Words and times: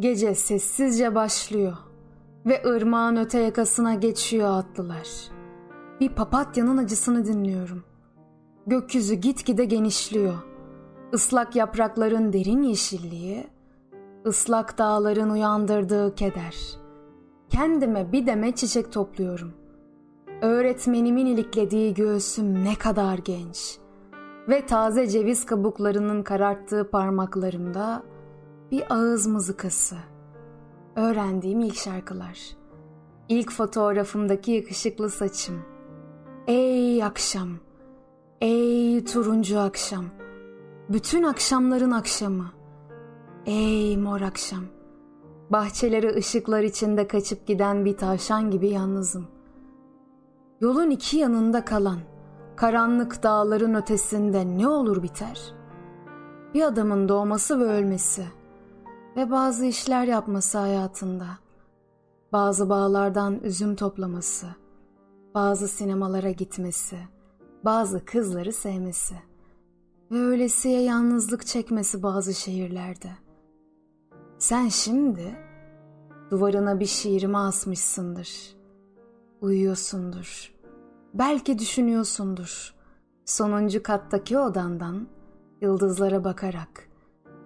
Gece 0.00 0.34
sessizce 0.34 1.14
başlıyor 1.14 1.76
ve 2.46 2.62
ırmağın 2.66 3.16
öte 3.16 3.40
yakasına 3.40 3.94
geçiyor 3.94 4.58
atlılar. 4.58 5.08
Bir 6.00 6.08
papatyanın 6.08 6.76
acısını 6.76 7.24
dinliyorum. 7.24 7.84
Gökyüzü 8.66 9.14
gitgide 9.14 9.64
genişliyor. 9.64 10.34
Islak 11.12 11.56
yaprakların 11.56 12.32
derin 12.32 12.62
yeşilliği, 12.62 13.46
ıslak 14.26 14.78
dağların 14.78 15.30
uyandırdığı 15.30 16.14
keder. 16.14 16.56
Kendime 17.48 18.12
bir 18.12 18.26
deme 18.26 18.52
çiçek 18.52 18.92
topluyorum. 18.92 19.52
Öğretmenimin 20.42 21.26
iliklediği 21.26 21.94
göğsüm 21.94 22.64
ne 22.64 22.74
kadar 22.74 23.18
genç 23.18 23.78
ve 24.48 24.66
taze 24.66 25.06
ceviz 25.06 25.46
kabuklarının 25.46 26.22
kararttığı 26.22 26.90
parmaklarımda 26.90 28.02
bir 28.70 28.94
ağız 28.94 29.26
mızıkası. 29.26 29.96
Öğrendiğim 30.96 31.60
ilk 31.60 31.76
şarkılar. 31.76 32.38
İlk 33.28 33.52
fotoğrafımdaki 33.52 34.52
yakışıklı 34.52 35.10
saçım. 35.10 35.62
Ey 36.46 37.04
akşam, 37.04 37.48
ey 38.40 39.04
turuncu 39.04 39.58
akşam, 39.58 40.04
bütün 40.88 41.22
akşamların 41.22 41.90
akşamı. 41.90 42.52
Ey 43.46 43.96
mor 43.96 44.20
akşam, 44.20 44.64
bahçeleri 45.50 46.16
ışıklar 46.16 46.62
içinde 46.62 47.08
kaçıp 47.08 47.46
giden 47.46 47.84
bir 47.84 47.96
tavşan 47.96 48.50
gibi 48.50 48.68
yalnızım. 48.68 49.26
Yolun 50.60 50.90
iki 50.90 51.16
yanında 51.16 51.64
kalan, 51.64 51.98
karanlık 52.56 53.22
dağların 53.22 53.74
ötesinde 53.74 54.58
ne 54.58 54.68
olur 54.68 55.02
biter? 55.02 55.54
Bir 56.54 56.62
adamın 56.62 57.08
doğması 57.08 57.60
ve 57.60 57.64
ölmesi 57.64 58.26
ve 59.16 59.30
bazı 59.30 59.66
işler 59.66 60.04
yapması 60.04 60.58
hayatında. 60.58 61.26
Bazı 62.32 62.68
bağlardan 62.68 63.40
üzüm 63.42 63.76
toplaması, 63.76 64.46
bazı 65.34 65.68
sinemalara 65.68 66.30
gitmesi, 66.30 66.98
bazı 67.64 68.04
kızları 68.04 68.52
sevmesi 68.52 69.14
ve 70.10 70.18
öylesiye 70.18 70.82
yalnızlık 70.82 71.46
çekmesi 71.46 72.02
bazı 72.02 72.34
şehirlerde. 72.34 73.10
Sen 74.38 74.68
şimdi 74.68 75.36
duvarına 76.30 76.80
bir 76.80 76.86
şiirimi 76.86 77.38
asmışsındır. 77.38 78.56
Uyuyorsundur. 79.40 80.54
Belki 81.14 81.58
düşünüyorsundur. 81.58 82.74
Sonuncu 83.24 83.82
kattaki 83.82 84.38
odandan 84.38 85.08
yıldızlara 85.60 86.24
bakarak 86.24 86.88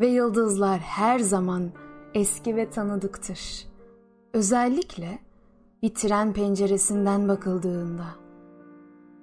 ve 0.01 0.07
yıldızlar 0.07 0.79
her 0.79 1.19
zaman 1.19 1.71
eski 2.15 2.57
ve 2.57 2.71
tanıdıktır. 2.71 3.67
Özellikle 4.33 5.19
bir 5.83 5.95
tren 5.95 6.33
penceresinden 6.33 7.29
bakıldığında. 7.29 8.07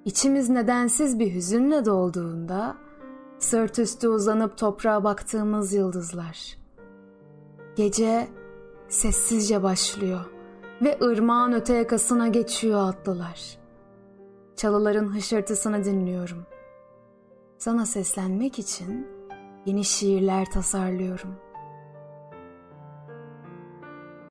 İçimiz 0.06 0.50
nedensiz 0.50 1.20
bir 1.20 1.36
hüzünle 1.36 1.86
dolduğunda 1.86 2.78
sırt 3.40 3.80
üstü 3.80 4.08
uzanıp 4.08 4.58
toprağa 4.58 5.04
baktığımız 5.04 5.74
yıldızlar. 5.74 6.58
Gece 7.76 8.28
sessizce 8.90 9.64
başlıyor 9.64 10.26
ve 10.82 10.98
ırmağın 11.02 11.52
öte 11.52 11.74
yakasına 11.74 12.28
geçiyor 12.28 12.90
atlılar. 12.90 13.58
Çalıların 14.56 15.16
hışırtısını 15.16 15.84
dinliyorum. 15.84 16.46
Sana 17.58 17.86
seslenmek 17.86 18.60
için 18.60 19.17
yeni 19.68 19.84
şiirler 19.84 20.46
tasarlıyorum.'' 20.52 21.47